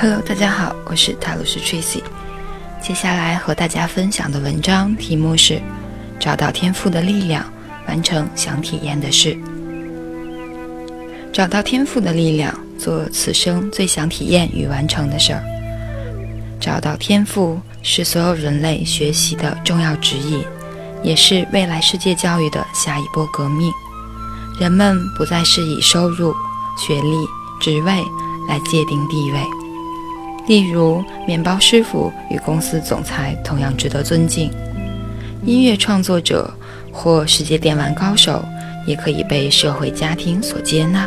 [0.00, 2.00] Hello，大家好，我是塔罗斯 Tracy。
[2.80, 5.60] 接下来和大家分享的文章题目是：
[6.20, 7.44] 找到天赋的力量，
[7.88, 9.36] 完成想体验的事。
[11.32, 15.42] 找到天赋的力量，做此生最想体验与完成的事儿。
[16.60, 20.44] 找到天赋是所有人类学习的重要指引，
[21.02, 23.72] 也是未来世界教育的下一波革命。
[24.60, 26.32] 人们不再是以收入、
[26.76, 27.26] 学历、
[27.60, 27.92] 职位
[28.48, 29.40] 来界定地位。
[30.48, 34.50] 例如，面包师傅与公司总裁同样值得尊敬。
[35.44, 36.52] 音乐创作者
[36.90, 38.42] 或世界电玩高手
[38.86, 41.06] 也可以被社会家庭所接纳。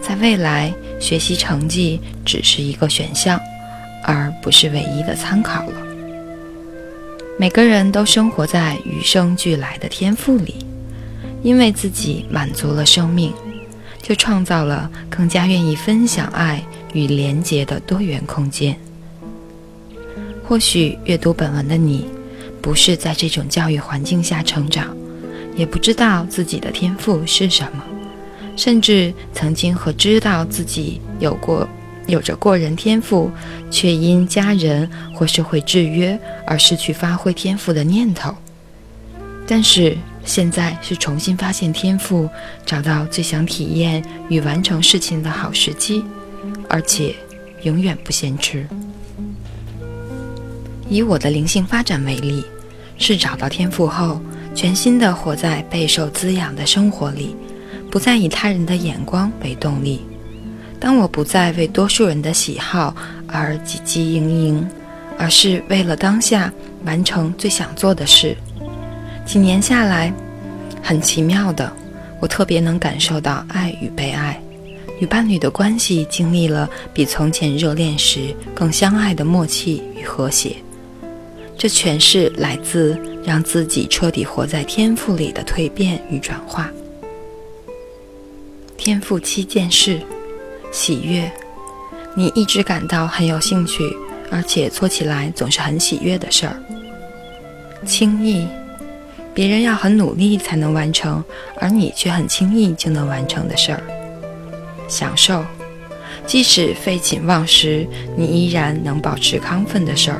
[0.00, 3.40] 在未来，学习成绩只是一个选项，
[4.04, 5.72] 而不是唯一的参考了。
[7.38, 10.66] 每个人都生活在与生俱来的天赋里，
[11.42, 13.32] 因为自己满足了生命，
[14.04, 16.62] 就创造了更加愿意分享爱。
[16.94, 18.78] 与连结的多元空间。
[20.44, 22.06] 或许阅读本文的你，
[22.62, 24.96] 不是在这种教育环境下成长，
[25.56, 27.82] 也不知道自己的天赋是什么，
[28.56, 31.68] 甚至曾经和知道自己有过
[32.06, 33.28] 有着过人天赋，
[33.72, 36.16] 却因家人或社会制约
[36.46, 38.32] 而失去发挥天赋的念头。
[39.48, 42.28] 但是现在是重新发现天赋，
[42.64, 46.04] 找到最想体验与完成事情的好时机。
[46.68, 47.14] 而且，
[47.62, 48.66] 永远不嫌迟。
[50.88, 52.44] 以我的灵性发展为例，
[52.98, 54.20] 是找到天赋后，
[54.54, 57.34] 全心的活在备受滋养的生活里，
[57.90, 60.02] 不再以他人的眼光为动力。
[60.80, 62.94] 当我不再为多数人的喜好
[63.26, 64.68] 而汲汲营营，
[65.18, 66.52] 而是为了当下
[66.84, 68.36] 完成最想做的事。
[69.24, 70.12] 几年下来，
[70.82, 71.72] 很奇妙的，
[72.20, 74.40] 我特别能感受到爱与被爱。
[75.00, 80.54] 与伴侣的关系经历了比从前热恋时更相爱的默契与和谐，
[81.58, 86.70] 这全是来自让自己彻底活在天赋里的蜕变与转化。
[88.76, 90.00] 天赋七件事：
[90.70, 91.30] 喜悦，
[92.14, 93.82] 你一直感到很有兴趣，
[94.30, 96.54] 而且做起来总是很喜悦的事儿；
[97.84, 98.46] 轻易，
[99.34, 101.22] 别人要很努力才能完成，
[101.56, 103.82] 而你却很轻易就能完成的事儿。
[104.86, 105.44] 享受，
[106.24, 107.86] 即使废寝忘食，
[108.16, 110.18] 你依然能保持亢奋的事儿；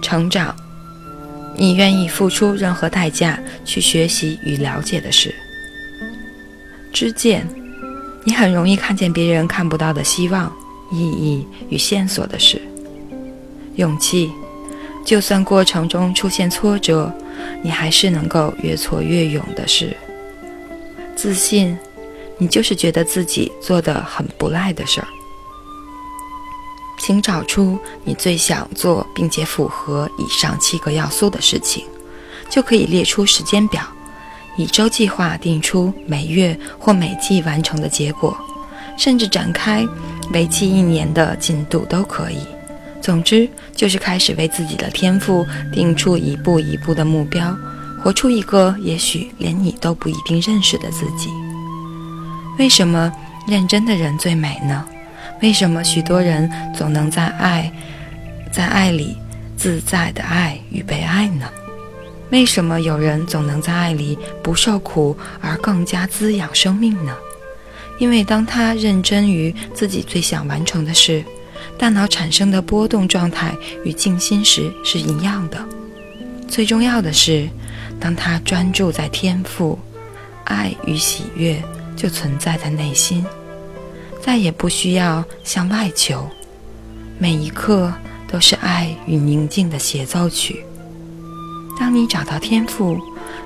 [0.00, 0.56] 成长，
[1.54, 5.30] 你愿意付出任何代价去学习与了解的事；
[6.92, 7.46] 知见，
[8.24, 10.50] 你很容易看见别人看不到的希望、
[10.90, 12.58] 意义与线索的事；
[13.74, 14.30] 勇气，
[15.04, 17.12] 就算过程中出现挫折，
[17.62, 19.88] 你还是能够越挫越勇的事；
[21.16, 21.76] 自信。
[22.40, 25.08] 你就是觉得自己做的很不赖的事儿，
[27.00, 31.84] 请找出你最想做并且符合以上七个要素的事情，
[32.48, 33.82] 就可以列出时间表，
[34.56, 38.38] 以周计划定出每月或每季完成的结果，
[38.96, 39.84] 甚至展开
[40.32, 42.38] 为期一年的进度都可以。
[43.00, 47.56] 总之，就是开始为自己的天赋定出一步一步的目标，
[48.02, 51.30] 活出一个也许连你都不一定认识的自己。
[52.58, 53.12] 为什么
[53.46, 54.84] 认真的人最美呢？
[55.40, 57.72] 为什么许多人总能在爱，
[58.52, 59.16] 在爱里
[59.56, 61.46] 自在的爱与被爱呢？
[62.30, 67.14] 为什么有人总能在爱里不受苦而更加滋养生命呢？
[67.98, 71.24] 因为当他认真于自己最想完成的事，
[71.76, 73.52] 大脑产生的波动状态
[73.84, 75.58] 与静心时是一样的。
[76.48, 77.48] 最重要的是，
[77.98, 79.78] 当他专注在天赋、
[80.44, 81.60] 爱与喜悦。
[81.98, 83.26] 就存在在内心，
[84.22, 86.24] 再也不需要向外求。
[87.18, 87.92] 每一刻
[88.28, 90.64] 都是爱与宁静的协奏曲。
[91.76, 92.96] 当你找到天赋，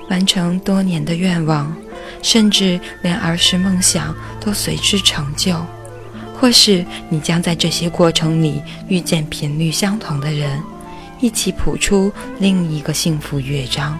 [0.07, 1.75] 完成多年的愿望，
[2.21, 5.59] 甚至连儿时梦想都随之成就，
[6.43, 10.61] 或是你将在这些过程里遇见频率相同的人，
[11.21, 13.97] 一起谱出另一个幸福乐章。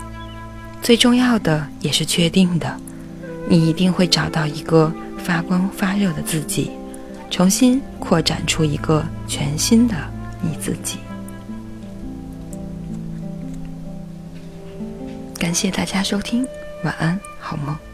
[0.82, 2.76] 最重要的，也是确定的。
[3.48, 6.72] 你一定会找到一个发光发热的自己，
[7.32, 9.96] 重新扩展出一个全新的
[10.42, 10.98] 你自己。
[15.40, 16.46] 感谢大家收听，
[16.84, 17.93] 晚安，好梦。